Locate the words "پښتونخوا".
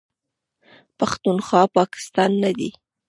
0.97-1.61